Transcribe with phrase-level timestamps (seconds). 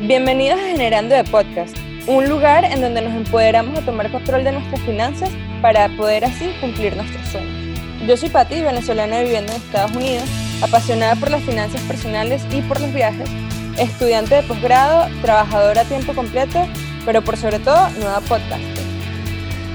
[0.00, 4.52] Bienvenidos a Generando de Podcast, un lugar en donde nos empoderamos a tomar control de
[4.52, 5.28] nuestras finanzas
[5.60, 7.80] para poder así cumplir nuestros sueños.
[8.06, 10.22] Yo soy Patti, venezolana viviendo en Estados Unidos,
[10.62, 13.28] apasionada por las finanzas personales y por los viajes,
[13.76, 16.64] estudiante de posgrado, trabajadora a tiempo completo,
[17.04, 18.84] pero por sobre todo nueva podcaster.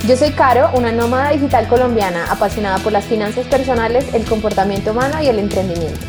[0.08, 5.22] Yo soy Caro, una nómada digital colombiana apasionada por las finanzas personales, el comportamiento humano
[5.22, 6.00] y el emprendimiento.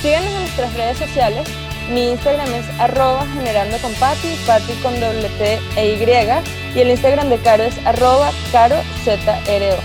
[0.00, 1.46] Síguenos en nuestras redes sociales.
[1.90, 6.76] Mi Instagram es arroba generando con Pati, Pati con doble T e Y.
[6.76, 9.78] Y el Instagram de Caro es arroba caro ZRO.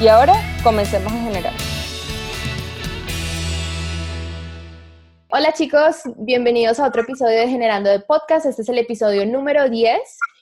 [0.00, 1.52] Y ahora comencemos a generar.
[5.30, 8.46] Hola chicos, bienvenidos a otro episodio de Generando de Podcast.
[8.46, 9.98] Este es el episodio número 10.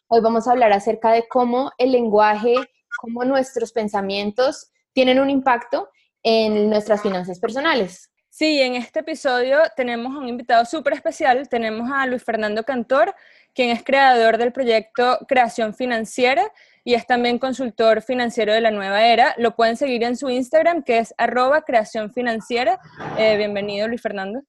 [0.08, 2.56] Hoy vamos a hablar acerca de cómo el lenguaje,
[3.00, 5.88] cómo nuestros pensamientos tienen un impacto
[6.22, 8.10] en nuestras finanzas personales.
[8.36, 11.48] Sí, en este episodio tenemos un invitado súper especial.
[11.48, 13.14] Tenemos a Luis Fernando Cantor,
[13.54, 16.42] quien es creador del proyecto Creación Financiera
[16.82, 19.36] y es también consultor financiero de la nueva era.
[19.38, 22.80] Lo pueden seguir en su Instagram, que es arroba creación financiera.
[23.16, 24.40] Eh, bienvenido, Luis Fernando.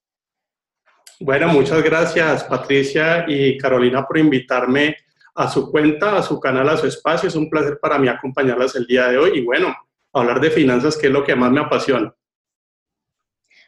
[1.20, 4.96] Bueno, muchas gracias, Patricia y Carolina, por invitarme
[5.32, 7.28] a su cuenta, a su canal, a su espacio.
[7.28, 9.72] Es un placer para mí acompañarlas el día de hoy y bueno,
[10.12, 12.12] hablar de finanzas, que es lo que más me apasiona.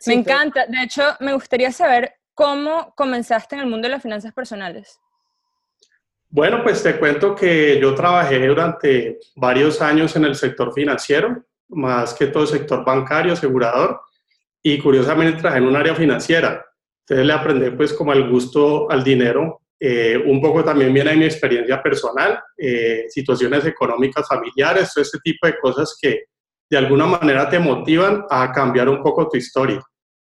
[0.07, 0.67] Me encanta.
[0.67, 4.99] De hecho, me gustaría saber cómo comenzaste en el mundo de las finanzas personales.
[6.31, 12.15] Bueno, pues te cuento que yo trabajé durante varios años en el sector financiero, más
[12.15, 14.01] que todo el sector bancario, asegurador,
[14.63, 16.65] y curiosamente trabajé en un área financiera.
[17.01, 21.17] Entonces le aprendí pues como el gusto al dinero eh, un poco también viene de
[21.17, 26.25] mi experiencia personal, eh, situaciones económicas familiares, todo este tipo de cosas que
[26.71, 29.83] de alguna manera te motivan a cambiar un poco tu historia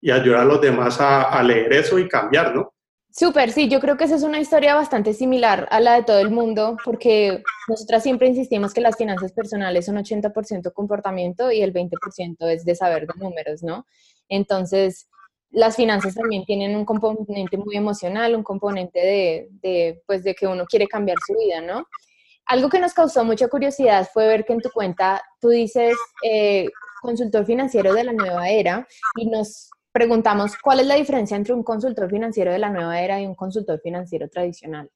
[0.00, 2.72] y ayudar a los demás a, leer eso y cambiar, ¿no?
[3.14, 6.18] Súper, sí, yo creo que esa es una historia bastante similar a la de todo
[6.18, 11.74] el mundo, porque nosotras siempre insistimos que las finanzas personales son 80% comportamiento y el
[11.74, 13.86] 20% es de saber de números, ¿no?
[14.30, 15.08] Entonces,
[15.50, 18.98] las finanzas también tienen un componente muy emocional, un componente
[19.62, 21.86] de, pues, de que uno quiere cambiar su vida, ¿no?
[22.52, 26.68] Algo que nos causó mucha curiosidad fue ver que en tu cuenta tú dices eh,
[27.00, 28.86] consultor financiero de la nueva era
[29.16, 33.18] y nos preguntamos cuál es la diferencia entre un consultor financiero de la nueva era
[33.18, 34.90] y un consultor financiero tradicional.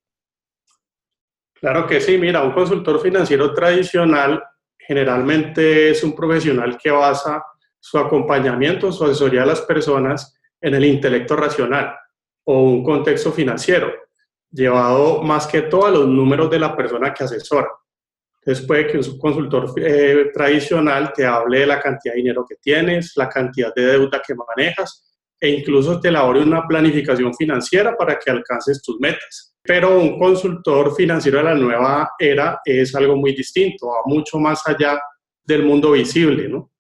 [1.55, 4.45] Claro que sí, mira, un consultor financiero tradicional
[4.79, 7.43] generalmente es un profesional que basa
[7.81, 11.97] su acompañamiento, su asesoría a las personas en el intelecto racional
[12.45, 13.91] o un contexto financiero,
[14.57, 17.69] llevado más que todo a los números de la persona que asesora.
[18.41, 22.57] Entonces puede que un consultor eh, tradicional te hable de la cantidad de dinero que
[22.57, 25.03] tienes, la cantidad de deuda que manejas
[25.39, 29.55] e incluso te elabore una planificación financiera para que alcances tus metas.
[29.63, 34.63] Pero un consultor financiero de la nueva era es algo muy distinto, va mucho más
[34.67, 34.99] allá
[35.45, 36.73] del mundo visible, ¿no?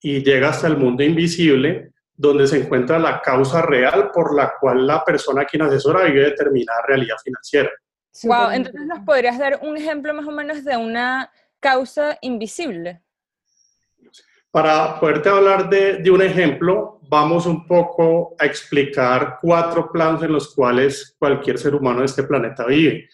[0.00, 4.86] Y llega hasta el mundo invisible, donde se encuentra la causa real por la cual
[4.86, 7.70] la persona quien asesora vive determinada realidad financiera.
[8.22, 13.02] Wow, entonces nos podrías dar un ejemplo más o menos de una causa invisible.
[14.50, 20.32] Para poderte hablar de, de un ejemplo, vamos un poco a explicar cuatro planos en
[20.32, 23.10] los cuales cualquier ser humano de este planeta vive.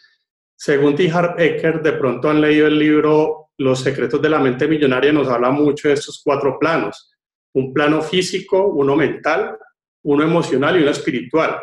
[0.55, 1.11] Según T.
[1.11, 5.29] Harv Eker, de pronto han leído el libro Los secretos de la mente millonaria, nos
[5.29, 7.12] habla mucho de estos cuatro planos
[7.55, 9.57] un plano físico, uno mental,
[10.05, 11.61] uno emocional y uno espiritual,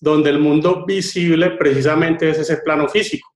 [0.00, 3.28] donde el mundo visible precisamente es ese plano físico,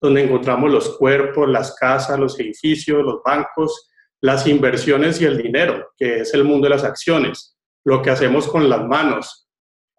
[0.00, 3.90] donde encontramos los cuerpos, las casas, los edificios, los bancos,
[4.20, 8.48] las inversiones y el dinero, que es el mundo de las acciones, lo que hacemos
[8.48, 9.48] con las manos,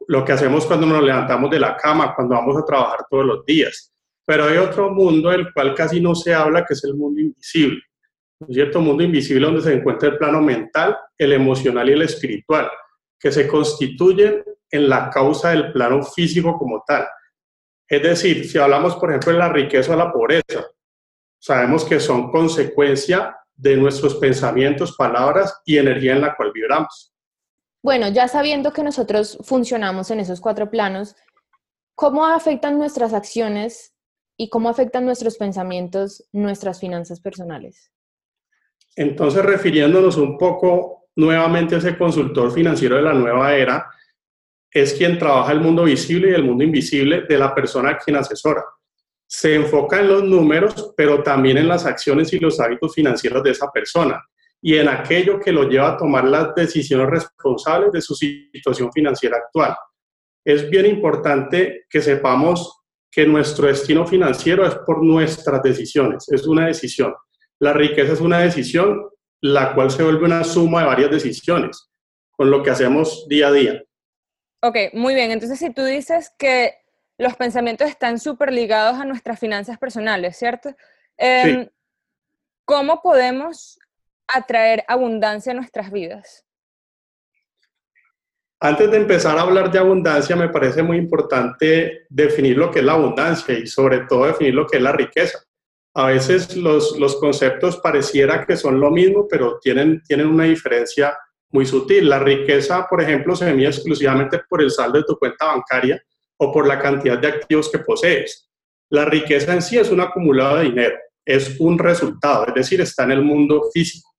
[0.08, 3.46] lo que hacemos cuando nos levantamos de la cama, cuando vamos a trabajar todos los
[3.46, 3.94] días.
[4.26, 7.82] Pero hay otro mundo del cual casi no se habla, que es el mundo invisible,
[8.40, 12.70] un cierto mundo invisible donde se encuentra el plano mental, el emocional y el espiritual,
[13.20, 17.08] que se constituyen en la causa del plano físico como tal.
[17.88, 20.66] Es decir, si hablamos, por ejemplo, de la riqueza o la pobreza,
[21.40, 27.14] sabemos que son consecuencia de nuestros pensamientos, palabras y energía en la cual vibramos.
[27.84, 31.16] Bueno, ya sabiendo que nosotros funcionamos en esos cuatro planos,
[31.96, 33.96] ¿cómo afectan nuestras acciones
[34.38, 37.92] y cómo afectan nuestros pensamientos nuestras finanzas personales?
[38.96, 43.90] Entonces, refiriéndonos un poco nuevamente a ese consultor financiero de la nueva era,
[44.72, 48.18] es quien trabaja el mundo visible y el mundo invisible de la persona a quien
[48.18, 48.64] asesora.
[49.28, 53.52] Se enfoca en los números, pero también en las acciones y los hábitos financieros de
[53.52, 54.24] esa persona
[54.62, 59.38] y en aquello que lo lleva a tomar las decisiones responsables de su situación financiera
[59.38, 59.76] actual.
[60.46, 62.82] es bien importante que sepamos
[63.12, 67.14] que nuestro destino financiero es por nuestras decisiones, es una decisión.
[67.60, 69.10] La riqueza es una decisión,
[69.42, 71.90] la cual se vuelve una suma de varias decisiones,
[72.32, 73.84] con lo que hacemos día a día.
[74.62, 75.32] Ok, muy bien.
[75.32, 76.76] Entonces, si tú dices que
[77.18, 80.74] los pensamientos están súper ligados a nuestras finanzas personales, ¿cierto?
[81.18, 81.68] Em,
[82.66, 83.80] ¿Cómo podemos
[84.28, 86.46] atraer abundancia a nuestras vidas?
[88.62, 92.86] Antes de empezar a hablar de abundancia, me parece muy importante definir lo que es
[92.86, 95.40] la abundancia y sobre todo definir lo que es la riqueza.
[96.00, 101.14] A veces los, los conceptos pareciera que son lo mismo, pero tienen, tienen una diferencia
[101.52, 102.08] muy sutil.
[102.08, 106.02] La riqueza, por ejemplo, se mide exclusivamente por el saldo de tu cuenta bancaria
[106.38, 108.50] o por la cantidad de activos que posees.
[108.90, 113.04] La riqueza en sí es un acumulado de dinero, es un resultado, es decir, está
[113.04, 114.10] en el mundo físico.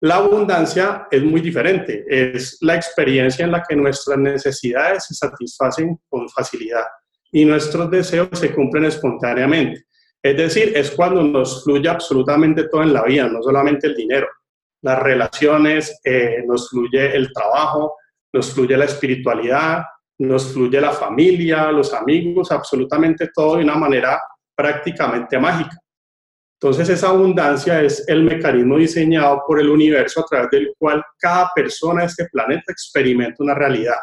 [0.00, 6.00] La abundancia es muy diferente, es la experiencia en la que nuestras necesidades se satisfacen
[6.08, 6.86] con facilidad
[7.30, 9.86] y nuestros deseos se cumplen espontáneamente.
[10.22, 14.28] Es decir, es cuando nos fluye absolutamente todo en la vida, no solamente el dinero
[14.82, 17.96] las relaciones, eh, nos fluye el trabajo,
[18.32, 19.84] nos fluye la espiritualidad,
[20.18, 24.20] nos fluye la familia, los amigos, absolutamente todo de una manera
[24.54, 25.76] prácticamente mágica.
[26.60, 31.50] Entonces esa abundancia es el mecanismo diseñado por el universo a través del cual cada
[31.54, 33.96] persona de este planeta experimenta una realidad.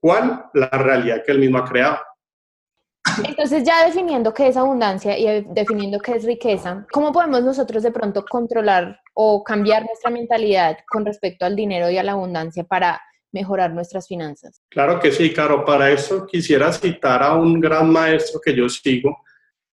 [0.00, 0.46] ¿Cuál?
[0.54, 1.98] La realidad que él mismo ha creado.
[3.24, 7.90] Entonces, ya definiendo qué es abundancia y definiendo qué es riqueza, ¿cómo podemos nosotros de
[7.90, 13.00] pronto controlar o cambiar nuestra mentalidad con respecto al dinero y a la abundancia para
[13.32, 14.62] mejorar nuestras finanzas?
[14.68, 15.64] Claro que sí, Caro.
[15.64, 19.18] Para eso quisiera citar a un gran maestro que yo sigo,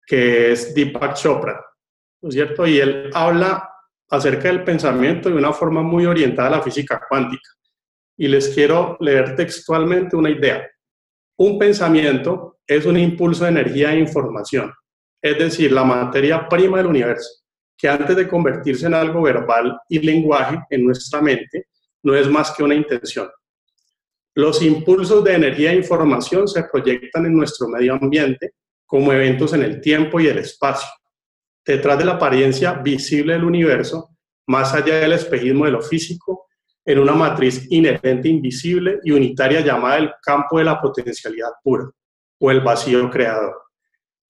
[0.06, 1.64] que es Deepak Chopra,
[2.20, 2.66] ¿no es cierto?
[2.66, 3.68] Y él habla
[4.10, 7.48] acerca del pensamiento de una forma muy orientada a la física cuántica.
[8.16, 10.68] Y les quiero leer textualmente una idea.
[11.44, 14.72] Un pensamiento es un impulso de energía e información,
[15.20, 17.42] es decir, la materia prima del universo,
[17.76, 21.66] que antes de convertirse en algo verbal y lenguaje en nuestra mente,
[22.04, 23.28] no es más que una intención.
[24.36, 28.52] Los impulsos de energía e información se proyectan en nuestro medio ambiente
[28.86, 30.90] como eventos en el tiempo y el espacio.
[31.66, 34.10] Detrás de la apariencia visible del universo,
[34.46, 36.46] más allá del espejismo de lo físico,
[36.84, 41.90] en una matriz inherente, invisible y unitaria llamada el campo de la potencialidad pura
[42.38, 43.54] o el vacío creador.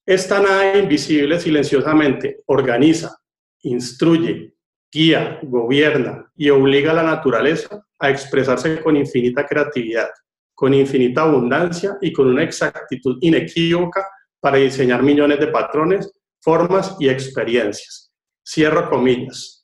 [0.05, 3.17] Esta nada invisible silenciosamente organiza,
[3.63, 4.55] instruye,
[4.91, 10.11] guía, gobierna y obliga a la naturaleza a expresarse con infinita creatividad,
[10.55, 14.07] con infinita abundancia y con una exactitud inequívoca
[14.41, 18.13] para diseñar millones de patrones, formas y experiencias.
[18.45, 19.62] Cierro comillas.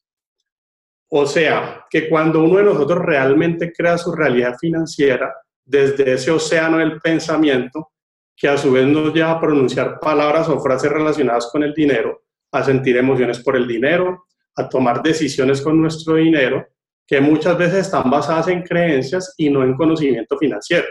[1.10, 5.34] O sea, que cuando uno de nosotros realmente crea su realidad financiera,
[5.64, 7.92] desde ese océano del pensamiento,
[8.36, 12.22] que a su vez nos lleva a pronunciar palabras o frases relacionadas con el dinero,
[12.52, 14.26] a sentir emociones por el dinero,
[14.56, 16.66] a tomar decisiones con nuestro dinero,
[17.06, 20.86] que muchas veces están basadas en creencias y no en conocimiento financiero.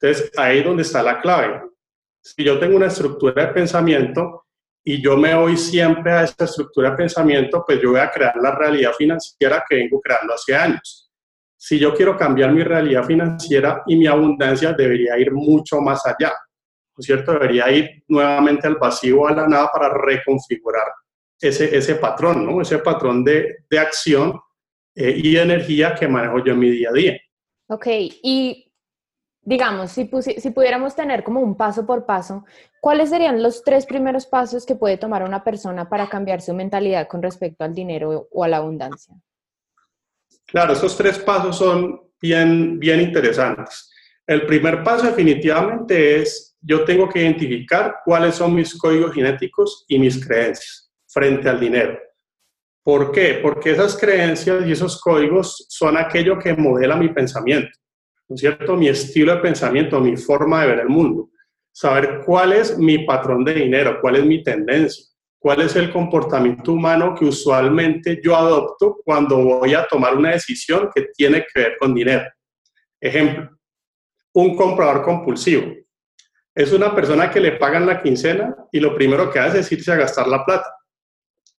[0.00, 1.62] Entonces, ahí es donde está la clave.
[2.22, 4.45] Si yo tengo una estructura de pensamiento
[4.86, 8.36] y yo me voy siempre a esta estructura de pensamiento, pues yo voy a crear
[8.36, 11.10] la realidad financiera que vengo creando hace años.
[11.56, 16.32] Si yo quiero cambiar mi realidad financiera y mi abundancia, debería ir mucho más allá
[17.02, 17.32] cierto?
[17.32, 20.86] Debería ir nuevamente al vacío a la nada para reconfigurar
[21.40, 22.60] ese, ese patrón, ¿no?
[22.60, 24.38] Ese patrón de, de acción
[24.94, 27.20] eh, y energía que manejo yo en mi día a día.
[27.68, 28.65] Ok, y
[29.46, 32.44] digamos, si, pudiéramos tener como un paso por paso,
[32.80, 37.06] ¿cuáles serían los tres primeros pasos que puede tomar una persona para cambiar su mentalidad
[37.06, 39.14] con respecto al dinero o a la abundancia?
[40.46, 43.88] Claro, esos tres pasos son bien, bien interesantes.
[44.26, 50.00] El primer paso definitivamente es yo tengo que identificar cuáles son mis códigos genéticos y
[50.00, 51.96] mis creencias frente al dinero.
[52.82, 53.38] ¿Por qué?
[53.40, 57.70] Porque esas creencias y esos códigos son aquello que modela mi pensamiento,
[58.28, 58.76] ¿no es cierto?
[58.76, 61.30] Mi estilo de pensamiento, mi forma de ver el mundo.
[61.72, 65.04] Saber cuál es mi patrón de dinero, cuál es mi tendencia,
[65.38, 70.88] cuál es el comportamiento humano que usualmente yo adopto cuando voy a tomar una decisión
[70.94, 72.24] que tiene que ver con dinero.
[73.00, 73.50] Ejemplo,
[74.32, 75.72] un comprador compulsivo
[76.56, 79.92] es una persona que le pagan la quincena y lo primero que hace es irse
[79.92, 80.74] a gastar la plata.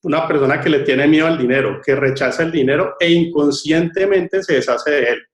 [0.03, 4.55] Una persona que le tiene miedo al dinero, que rechaza el dinero e inconscientemente se
[4.55, 5.27] deshace de él.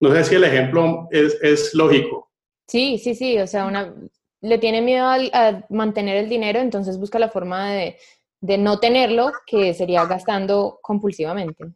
[0.00, 2.30] No sé si el ejemplo es, lógico.
[2.66, 3.38] Sí, sí, sí.
[3.38, 3.94] O sea, una,
[4.40, 7.96] le tiene miedo a, mantener el dinero, entonces busca la forma de,
[8.40, 11.66] de no tenerlo, que sería gastando compulsivamente.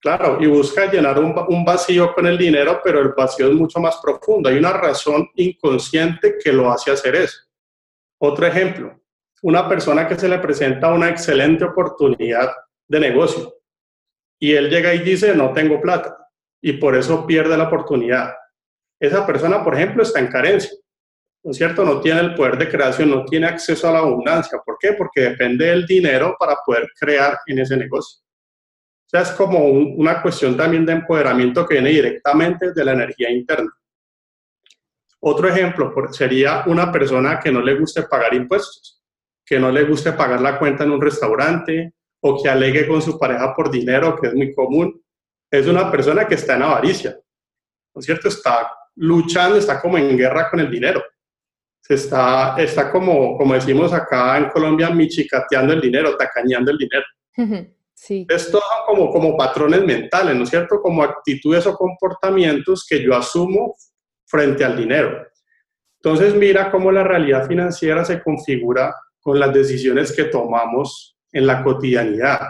[0.00, 3.80] Claro, y busca llenar un, un, vacío con el dinero, pero el vacío es mucho
[3.80, 4.48] más profundo.
[4.48, 7.38] Hay una razón inconsciente que lo hace hacer eso.
[8.18, 9.00] Otro ejemplo,
[9.42, 12.52] una persona que se le presenta una excelente oportunidad
[12.88, 13.54] de negocio
[14.38, 16.25] y él llega y dice, no tengo plata,
[16.62, 18.34] y por eso pierde la oportunidad.
[19.00, 20.76] Esa persona, por ejemplo, está en carencia.
[21.46, 21.84] ¿no es cierto?
[21.84, 24.58] No tiene el poder de creación, no tiene acceso a la abundancia.
[24.66, 24.94] ¿Por qué?
[24.94, 28.20] Porque depende del dinero para poder crear en ese negocio.
[29.06, 33.30] O sea, es como una cuestión también de empoderamiento que viene directamente de la energía
[33.30, 33.70] interna.
[35.20, 39.00] Otro ejemplo sería una persona que no le guste pagar impuestos,
[39.44, 43.16] que no le guste pagar la cuenta en un restaurante o que alegue con su
[43.16, 45.00] pareja por dinero, que es muy común.
[45.50, 47.18] Es una persona que está en avaricia,
[47.94, 48.28] ¿no es cierto?
[48.28, 51.02] Está luchando, está como en guerra con el dinero
[51.94, 57.04] está, está como, como decimos acá en Colombia, michicateando el dinero, tacañando el dinero.
[57.98, 58.26] Sí.
[58.28, 60.82] Esto son como, como patrones mentales, ¿no es cierto?
[60.82, 63.74] Como actitudes o comportamientos que yo asumo
[64.26, 65.26] frente al dinero.
[66.02, 71.64] Entonces mira cómo la realidad financiera se configura con las decisiones que tomamos en la
[71.64, 72.40] cotidianidad,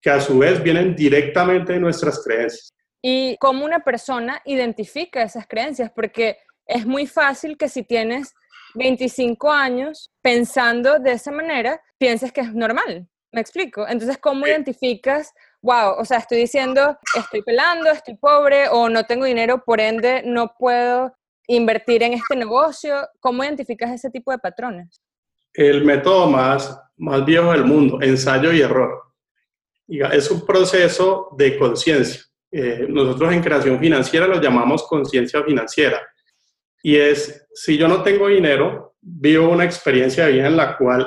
[0.00, 2.72] que a su vez vienen directamente de nuestras creencias.
[3.02, 8.34] Y cómo una persona identifica esas creencias, porque es muy fácil que si tienes
[8.74, 13.08] 25 años pensando de esa manera, pienses que es normal.
[13.32, 13.86] ¿Me explico?
[13.86, 19.26] Entonces, ¿cómo identificas, wow, o sea, estoy diciendo, estoy pelando, estoy pobre o no tengo
[19.26, 21.14] dinero, por ende no puedo
[21.46, 23.06] invertir en este negocio?
[23.20, 25.02] ¿Cómo identificas ese tipo de patrones?
[25.52, 29.07] El método más, más viejo del mundo, ensayo y error.
[29.88, 32.22] Es un proceso de conciencia.
[32.50, 36.00] Eh, nosotros en creación financiera lo llamamos conciencia financiera
[36.82, 41.06] y es, si yo no tengo dinero, vivo una experiencia de vida en la cual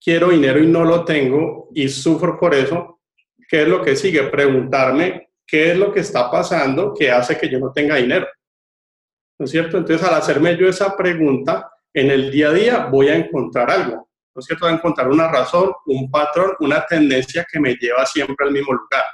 [0.00, 3.00] quiero dinero y no lo tengo y sufro por eso,
[3.48, 4.24] ¿qué es lo que sigue?
[4.24, 8.26] Preguntarme qué es lo que está pasando que hace que yo no tenga dinero.
[9.38, 9.76] ¿No es cierto?
[9.76, 14.05] Entonces, al hacerme yo esa pregunta, en el día a día voy a encontrar algo.
[14.36, 14.66] ¿No es cierto?
[14.66, 18.74] Voy a encontrar una razón, un patrón, una tendencia que me lleva siempre al mismo
[18.74, 19.04] lugar.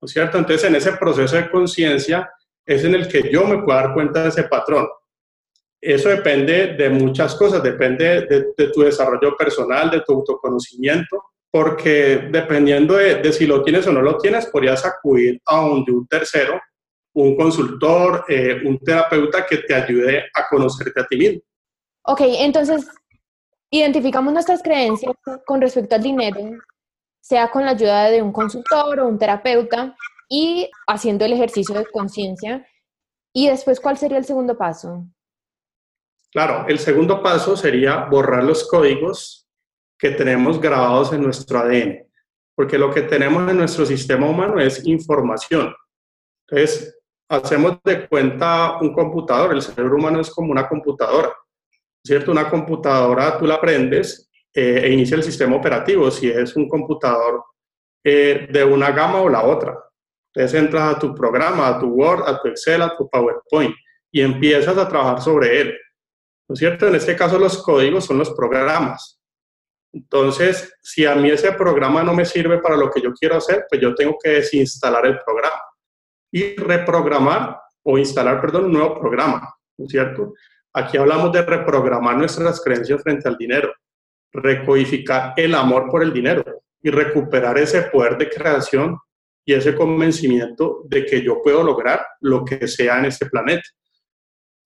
[0.00, 0.38] ¿No es cierto?
[0.38, 2.32] Entonces, en ese proceso de conciencia,
[2.64, 4.88] es en el que yo me puedo dar cuenta de ese patrón.
[5.78, 8.22] Eso depende de muchas cosas, depende
[8.56, 14.00] de, tu desarrollo personal, de tu autoconocimiento, porque dependiendo de, si lo tienes o no
[14.00, 16.58] lo tienes, podrías acudir a un, un tercero,
[17.16, 21.42] un consultor, eh, un terapeuta que te ayude a conocerte a ti mismo.
[22.04, 22.88] Ok, entonces
[23.78, 25.14] identificamos nuestras creencias
[25.46, 26.38] con respecto al dinero,
[27.20, 29.96] sea con la ayuda de un consultor o un terapeuta,
[30.28, 32.66] y haciendo el ejercicio de conciencia.
[33.34, 35.06] ¿Y después cuál sería el segundo paso?
[36.30, 39.46] Claro, el segundo paso sería borrar los códigos
[39.98, 42.06] que tenemos grabados en nuestro ADN,
[42.54, 45.74] porque lo que tenemos en nuestro sistema humano es información.
[46.48, 46.98] Entonces,
[47.28, 51.32] hacemos de cuenta un computador, el cerebro humano es como una computadora,
[52.04, 52.32] ¿cierto?
[52.32, 57.44] Una computadora tú la aprendes eh, e inicia el sistema operativo, si es un computador
[58.04, 59.78] eh, de una gama o la otra.
[60.34, 63.74] Entonces entras a tu programa, a tu Word, a tu Excel, a tu PowerPoint
[64.10, 65.78] y empiezas a trabajar sobre él.
[66.48, 66.88] ¿No es cierto?
[66.88, 69.20] En este caso los códigos son los programas.
[69.92, 73.66] Entonces, si a mí ese programa no me sirve para lo que yo quiero hacer,
[73.68, 75.60] pues yo tengo que desinstalar el programa
[76.32, 80.32] y reprogramar o instalar, perdón, un nuevo programa, ¿no es cierto?
[80.74, 83.74] Aquí hablamos de reprogramar nuestras creencias frente al dinero,
[84.32, 86.44] recodificar el amor por el dinero
[86.82, 88.98] y recuperar ese poder de creación
[89.44, 93.68] y ese convencimiento de que yo puedo lograr lo que sea en este planeta.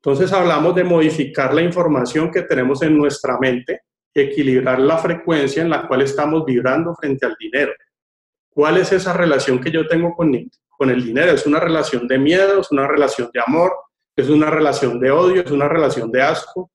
[0.00, 3.80] Entonces hablamos de modificar la información que tenemos en nuestra mente
[4.14, 7.72] y equilibrar la frecuencia en la cual estamos vibrando frente al dinero.
[8.50, 10.32] ¿Cuál es esa relación que yo tengo con,
[10.68, 11.32] con el dinero?
[11.32, 12.60] ¿Es una relación de miedo?
[12.60, 13.72] ¿Es una relación de amor?
[14.16, 15.42] ¿Es una relación de odio?
[15.42, 16.70] ¿Es una relación de asco?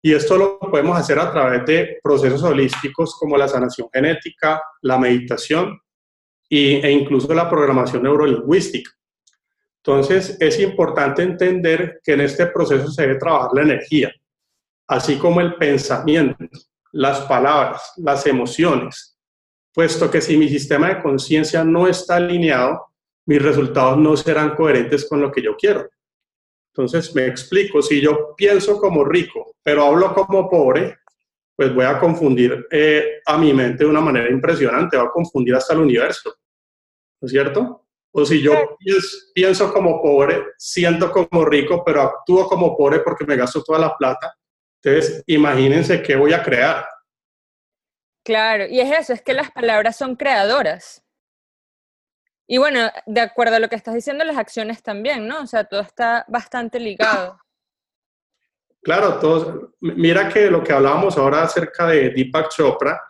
[0.00, 4.96] Y esto lo podemos hacer a través de procesos holísticos como la sanación genética, la
[4.96, 5.80] meditación
[6.48, 8.90] e incluso la programación neurolingüística.
[9.78, 14.12] Entonces, es importante entender que en este proceso se debe trabajar la energía,
[14.86, 16.44] así como el pensamiento,
[16.92, 19.18] las palabras, las emociones,
[19.72, 22.86] puesto que si mi sistema de conciencia no está alineado,
[23.26, 25.88] mis resultados no serán coherentes con lo que yo quiero.
[26.74, 30.98] Entonces, me explico, si yo pienso como rico, pero hablo como pobre,
[31.54, 35.54] pues voy a confundir eh, a mi mente de una manera impresionante, va a confundir
[35.54, 36.34] hasta el universo.
[37.20, 37.86] ¿no es cierto?
[38.14, 38.76] O si yo
[39.32, 43.96] pienso como pobre, siento como rico, pero actúo como pobre porque me gasto toda la
[43.96, 44.34] plata.
[44.82, 46.84] Entonces, imagínense qué voy a crear.
[48.24, 51.01] Claro, y es eso, es que las palabras son creadoras.
[52.52, 55.40] Y bueno, de acuerdo a lo que estás diciendo, las acciones también, ¿no?
[55.40, 57.40] O sea, todo está bastante ligado.
[58.82, 59.70] Claro, todos.
[59.80, 63.00] Mira que lo que hablábamos ahora acerca de Deepak Chopra,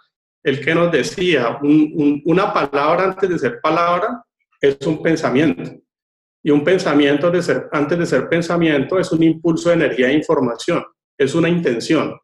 [0.44, 4.24] el que nos decía, una palabra antes de ser palabra
[4.60, 5.72] es un pensamiento.
[6.44, 10.14] Y un pensamiento de ser, antes de ser pensamiento es un impulso de energía e
[10.14, 10.84] información,
[11.18, 12.16] es una intención.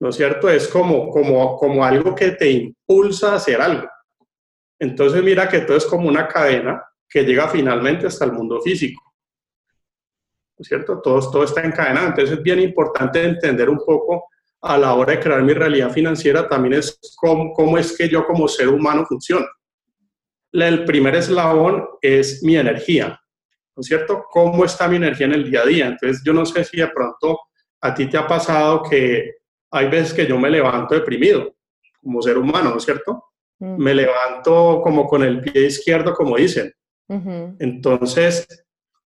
[0.00, 0.48] ¿No es cierto?
[0.48, 3.86] Es como, como, como algo que te impulsa a hacer algo.
[4.82, 9.00] Entonces mira que todo es como una cadena que llega finalmente hasta el mundo físico.
[10.58, 11.00] ¿No es cierto?
[11.00, 12.08] Todo, todo está encadenado.
[12.08, 14.24] Entonces es bien importante entender un poco
[14.60, 18.26] a la hora de crear mi realidad financiera también es cómo, cómo es que yo
[18.26, 19.46] como ser humano funciono.
[20.50, 23.20] El primer eslabón es mi energía.
[23.76, 24.24] ¿no es cierto?
[24.28, 25.86] ¿Cómo está mi energía en el día a día?
[25.86, 27.38] Entonces, yo no sé si de pronto
[27.80, 29.36] a ti te ha pasado que
[29.70, 31.54] hay veces que yo me levanto deprimido
[32.02, 33.31] como ser humano, ¿no es cierto?
[33.62, 36.72] Me levanto como con el pie izquierdo, como dicen.
[37.08, 38.46] Entonces,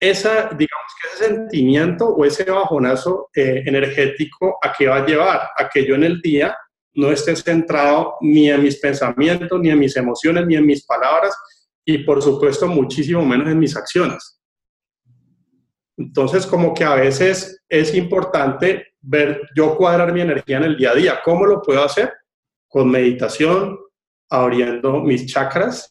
[0.00, 5.48] esa, digamos que ese sentimiento o ese bajonazo eh, energético, ¿a qué va a llevar?
[5.58, 6.56] A que yo en el día
[6.94, 11.36] no esté centrado ni en mis pensamientos, ni en mis emociones, ni en mis palabras,
[11.84, 14.40] y por supuesto muchísimo menos en mis acciones.
[15.98, 20.92] Entonces, como que a veces es importante ver, yo cuadrar mi energía en el día
[20.92, 21.20] a día.
[21.25, 22.12] ¿Cómo lo puedo hacer?
[22.68, 23.78] Con meditación,
[24.30, 25.90] abriendo mis chakras,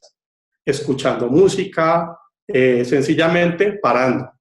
[0.63, 4.31] escuchando música, eh, sencillamente parando,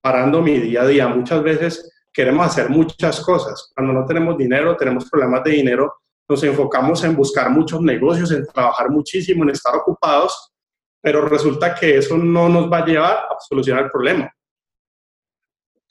[0.00, 1.08] parando mi día a día.
[1.08, 3.72] Muchas veces queremos hacer muchas cosas.
[3.74, 5.94] Cuando no tenemos dinero, tenemos problemas de dinero,
[6.28, 10.52] nos enfocamos en buscar muchos negocios, en trabajar muchísimo, en estar ocupados,
[11.00, 14.32] pero resulta que eso no nos va a llevar a solucionar el problema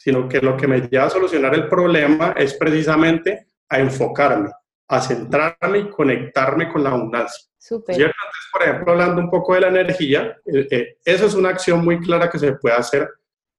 [0.03, 4.51] sino que lo que me lleva a solucionar el problema es precisamente a enfocarme,
[4.97, 7.49] a centrarme y conectarme con la abundancia.
[7.57, 7.95] Súper.
[7.95, 11.83] Entonces, por ejemplo, hablando un poco de la energía, eh, eh, esa es una acción
[11.83, 13.09] muy clara que se puede hacer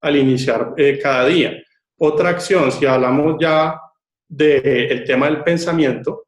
[0.00, 1.54] al iniciar eh, cada día.
[1.98, 3.80] Otra acción, si hablamos ya
[4.28, 6.26] del tema del pensamiento,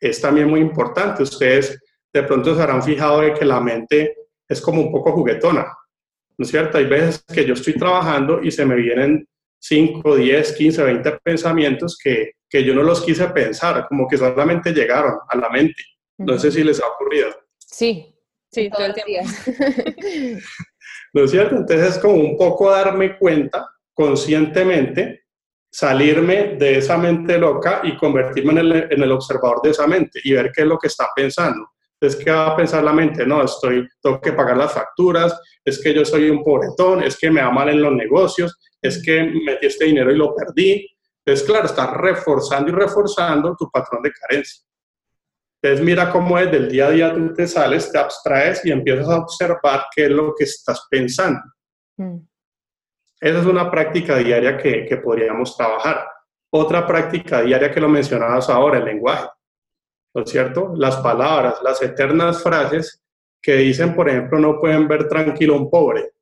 [0.00, 1.22] es también muy importante.
[1.22, 1.78] Ustedes
[2.12, 4.16] de pronto se habrán fijado de que la mente
[4.48, 5.66] es como un poco juguetona,
[6.36, 6.78] ¿no es cierto?
[6.78, 9.26] Hay veces que yo estoy trabajando y se me vienen
[9.66, 14.74] 5, 10, 15, 20 pensamientos que, que yo no los quise pensar, como que solamente
[14.74, 15.82] llegaron a la mente.
[16.18, 17.30] No sé si les ha ocurrido.
[17.56, 18.14] Sí,
[18.52, 19.30] sí, todo el tiempo.
[21.14, 21.56] ¿No es cierto?
[21.56, 25.24] Entonces es como un poco darme cuenta conscientemente,
[25.72, 30.20] salirme de esa mente loca y convertirme en el, en el observador de esa mente
[30.24, 31.70] y ver qué es lo que está pensando.
[31.98, 33.24] Entonces, ¿qué va a pensar la mente?
[33.24, 37.30] No, estoy, tengo que pagar las facturas, es que yo soy un pobretón, es que
[37.30, 40.88] me va mal en los negocios, es que metí este dinero y lo perdí.
[41.24, 44.64] Entonces, claro, estás reforzando y reforzando tu patrón de carencia.
[45.62, 49.08] Entonces, mira cómo desde el día a día tú te sales, te abstraes y empiezas
[49.08, 51.40] a observar qué es lo que estás pensando.
[51.96, 52.18] Mm.
[53.20, 56.06] Esa es una práctica diaria que, que podríamos trabajar.
[56.50, 59.28] Otra práctica diaria que lo mencionabas ahora, el lenguaje.
[60.14, 60.74] ¿No es cierto?
[60.76, 63.02] Las palabras, las eternas frases
[63.40, 66.12] que dicen, por ejemplo, no pueden ver tranquilo a un pobre.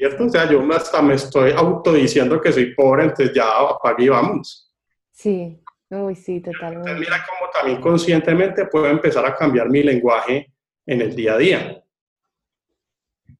[0.00, 0.24] ¿Cierto?
[0.24, 4.72] O sea, yo hasta me estoy autodiciendo que soy pobre, entonces ya apague y vamos.
[5.12, 6.90] Sí, uy, sí, totalmente.
[6.90, 10.54] Entonces, mira cómo también conscientemente puedo empezar a cambiar mi lenguaje
[10.86, 11.84] en el día a día.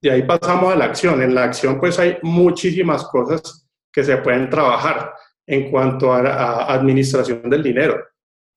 [0.02, 1.22] Y ahí pasamos a la acción.
[1.22, 5.14] En la acción, pues hay muchísimas cosas que se pueden trabajar
[5.46, 8.04] en cuanto a administración del dinero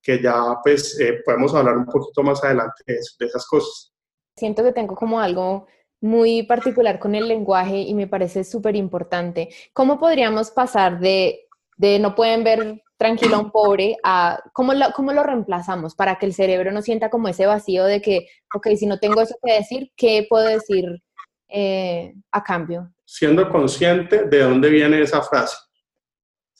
[0.01, 3.93] que ya pues eh, podemos hablar un poquito más adelante de, esas cosas.
[4.35, 5.67] Siento que tengo como algo
[6.03, 9.49] muy particular con el lenguaje y me parece súper importante.
[9.71, 14.91] ¿Cómo podríamos pasar de, de, no pueden ver tranquilo a un pobre a cómo lo,
[14.93, 18.67] cómo lo reemplazamos para que el cerebro no sienta como ese vacío de que, ok,
[18.75, 20.85] si no tengo eso que decir, ¿qué puedo decir
[21.47, 22.93] eh, a cambio?
[23.05, 25.55] Siendo consciente de dónde viene esa frase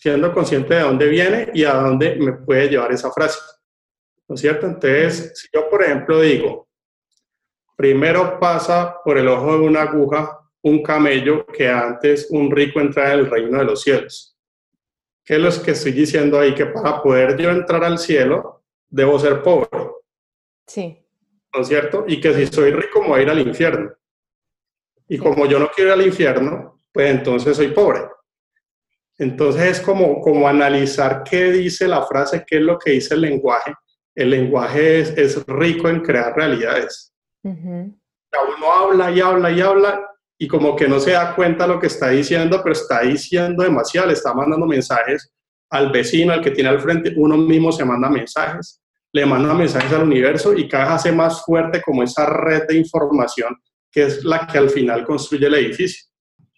[0.04, 3.40] siendo consciente de dónde viene y a dónde me puede llevar esa frase.
[4.28, 4.68] ¿No es cierto?
[4.68, 6.68] Entonces, si yo, por ejemplo, digo,
[7.76, 13.14] primero pasa por el ojo de una aguja un camello que antes un rico entra
[13.14, 14.38] en el reino de los cielos.
[15.26, 16.54] ¿Qué es lo que estoy diciendo ahí?
[16.54, 19.70] Que para poder yo entrar al cielo, debo ser pobre.
[20.68, 20.98] Sí.
[21.54, 22.06] ¿No es cierto?
[22.08, 23.94] Y que si soy rico, me voy a ir al infierno.
[25.08, 28.02] Y como yo no quiero ir al infierno, pues entonces soy pobre.
[29.18, 33.22] Entonces es como, como analizar qué dice la frase, qué es lo que dice el
[33.22, 33.74] lenguaje.
[34.16, 37.13] El lenguaje es, rico en crear realidades.
[37.44, 41.88] Uno habla y habla y habla y como que no se da cuenta lo que
[41.88, 45.32] está diciendo, pero está diciendo demasiado, le está mandando mensajes
[45.70, 49.92] al vecino, al que tiene al frente, uno mismo se manda mensajes, le manda mensajes
[49.92, 53.58] al universo y cada vez hace más fuerte como esa red de información
[53.92, 56.10] que es la que al final construye el edificio.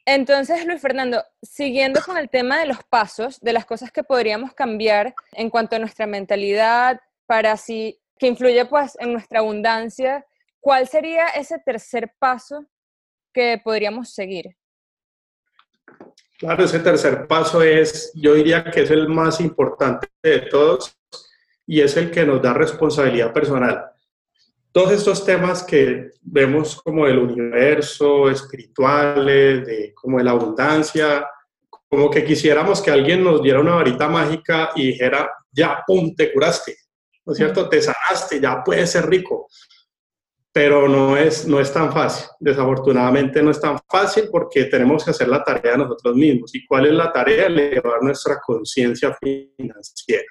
[0.06, 4.54] Entonces, Luis Fernando, siguiendo con el tema de los pasos, de las cosas que podríamos
[4.54, 10.26] cambiar en cuanto a nuestra mentalidad para así que influye pues en nuestra abundancia,
[10.66, 12.66] ¿cuál sería ese tercer paso
[13.32, 14.58] que podríamos seguir?
[16.40, 20.98] Claro, ese tercer paso es, yo diría que es el más importante de todos
[21.68, 23.92] y es el que nos da responsabilidad personal.
[24.72, 31.28] Todos estos temas que vemos como del universo, espirituales, de, como de la abundancia,
[31.88, 36.34] como que quisiéramos que alguien nos diera una varita mágica y dijera, ya, pum, te
[36.34, 36.76] curaste,
[37.24, 37.70] ¿no es cierto?
[37.70, 39.48] Te sanaste, ya puedes ser rico
[40.56, 42.28] pero no es, no es tan fácil.
[42.40, 46.56] Desafortunadamente no es tan fácil porque tenemos que hacer la tarea nosotros mismos.
[46.56, 47.48] ¿Y cuál es la tarea?
[47.48, 50.24] Elevar nuestra conciencia financiera.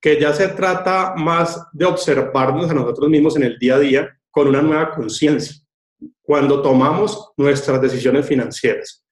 [0.00, 4.20] Que ya se trata más de observarnos a nosotros mismos en el día a día
[4.28, 5.54] con una nueva conciencia.
[6.20, 9.04] Cuando tomamos nuestras decisiones financieras.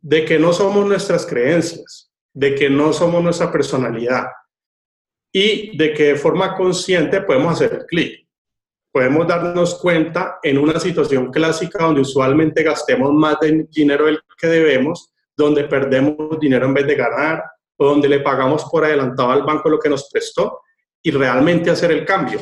[0.00, 4.24] De que no somos nuestras creencias, de que no somos nuestra personalidad
[5.30, 8.23] y de que de forma consciente podemos hacer clic
[8.94, 15.12] podemos darnos cuenta en una situación clásica donde usualmente gastemos más dinero del que debemos,
[15.36, 17.42] donde perdemos dinero en vez de ganar,
[17.76, 20.60] o donde le pagamos por adelantado al banco lo que nos prestó
[21.02, 22.38] y realmente hacer el cambio.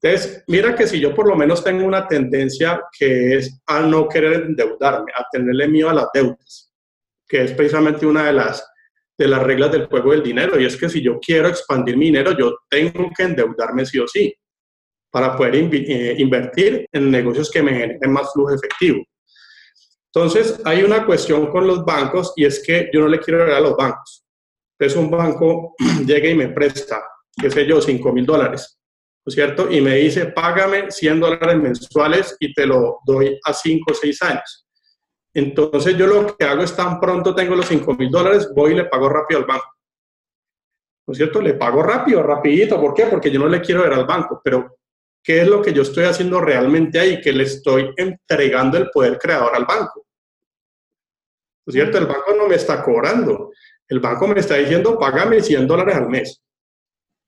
[0.00, 4.08] Entonces, mira que si yo por lo menos tengo una tendencia que es a no
[4.08, 6.72] querer endeudarme, a tenerle miedo a las deudas,
[7.24, 8.68] que es precisamente una de las,
[9.16, 12.06] de las reglas del juego del dinero, y es que si yo quiero expandir mi
[12.06, 14.36] dinero, yo tengo que endeudarme sí o sí
[15.12, 19.04] para poder eh, invertir en negocios que me generen más flujo efectivo.
[20.14, 23.50] Entonces, hay una cuestión con los bancos y es que yo no le quiero dar
[23.50, 24.24] a los bancos.
[24.78, 25.74] Entonces, un banco
[26.06, 27.04] llega y me presta,
[27.40, 28.78] qué sé yo, 5 mil dólares,
[29.24, 29.70] ¿no es cierto?
[29.70, 34.22] Y me dice, págame 100 dólares mensuales y te lo doy a 5 o 6
[34.22, 34.66] años.
[35.34, 38.76] Entonces, yo lo que hago es tan pronto tengo los 5 mil dólares, voy y
[38.76, 39.66] le pago rápido al banco.
[41.06, 41.42] ¿No es cierto?
[41.42, 42.80] Le pago rápido, rapidito.
[42.80, 43.06] ¿Por qué?
[43.06, 44.78] Porque yo no le quiero ver al banco, pero
[45.22, 49.18] qué es lo que yo estoy haciendo realmente ahí, que le estoy entregando el poder
[49.18, 50.06] creador al banco.
[51.64, 51.98] ¿No es cierto?
[51.98, 53.52] El banco no me está cobrando.
[53.88, 56.42] El banco me está diciendo, págame 100 dólares al mes.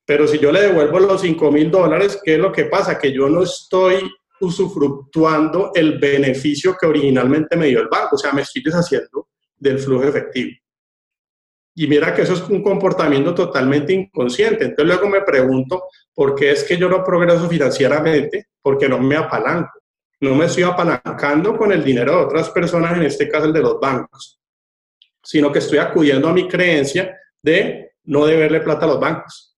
[0.04, 2.98] Pero si yo le devuelvo los 5 mil dólares, ¿qué es lo que pasa?
[2.98, 8.16] Que yo no estoy usufructuando el beneficio que originalmente me dio el banco.
[8.16, 10.50] O sea, me estoy deshaciendo del flujo efectivo.
[11.76, 14.64] Y mira que eso es un comportamiento totalmente inconsciente.
[14.64, 15.84] Entonces luego me pregunto,
[16.14, 18.48] ¿por qué es que yo no progreso financieramente?
[18.62, 19.80] Porque no me apalanco.
[20.20, 23.60] No me estoy apalancando con el dinero de otras personas, en este caso el de
[23.60, 24.40] los bancos,
[25.22, 29.54] sino que estoy acudiendo a mi creencia de no deberle plata a los bancos.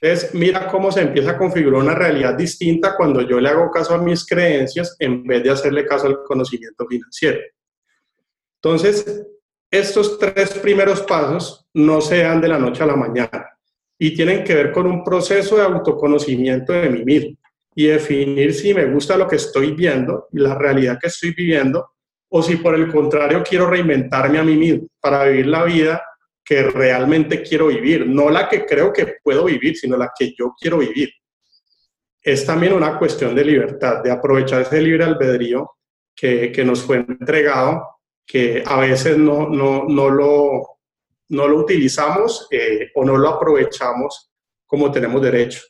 [0.00, 3.94] Entonces, mira cómo se empieza a configurar una realidad distinta cuando yo le hago caso
[3.94, 7.40] a mis creencias en vez de hacerle caso al conocimiento financiero.
[8.62, 9.26] Entonces,
[9.78, 13.50] estos tres primeros pasos no se dan de la noche a la mañana
[13.98, 17.36] y tienen que ver con un proceso de autoconocimiento de mí mismo
[17.74, 21.90] y definir si me gusta lo que estoy viendo, la realidad que estoy viviendo,
[22.28, 26.04] o si por el contrario quiero reinventarme a mí mismo para vivir la vida
[26.44, 30.54] que realmente quiero vivir, no la que creo que puedo vivir, sino la que yo
[30.60, 31.10] quiero vivir.
[32.22, 35.72] Es también una cuestión de libertad, de aprovechar ese libre albedrío
[36.14, 37.93] que nos fue entregado
[38.26, 40.78] que a veces no, no, no, lo,
[41.28, 44.30] no lo utilizamos eh, o no lo aprovechamos
[44.66, 45.60] como tenemos derecho.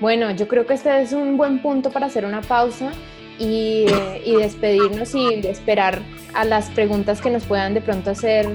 [0.00, 2.92] Bueno, yo creo que este es un buen punto para hacer una pausa
[3.38, 3.86] y,
[4.24, 6.02] y despedirnos y esperar
[6.34, 8.46] a las preguntas que nos puedan de pronto hacer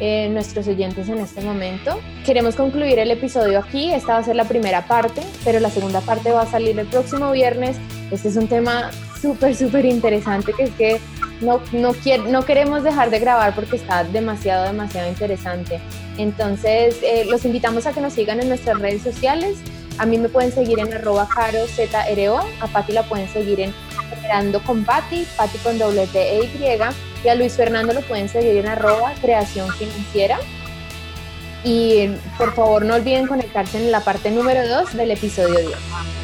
[0.00, 2.00] eh, nuestros oyentes en este momento.
[2.26, 6.00] Queremos concluir el episodio aquí, esta va a ser la primera parte, pero la segunda
[6.00, 7.76] parte va a salir el próximo viernes.
[8.10, 8.90] Este es un tema
[9.24, 11.00] súper, súper interesante que es que
[11.40, 11.92] no, no,
[12.28, 15.80] no queremos dejar de grabar porque está demasiado, demasiado interesante.
[16.18, 19.56] Entonces, eh, los invitamos a que nos sigan en nuestras redes sociales.
[19.96, 23.72] A mí me pueden seguir en arroba carozro, a Pati la pueden seguir en
[24.10, 28.28] Generando con Pati, Pati con doble T e Y, y a Luis Fernando lo pueden
[28.28, 30.38] seguir en arroba creación financiera.
[31.64, 36.23] Y por favor no olviden conectarse en la parte número 2 del episodio 10.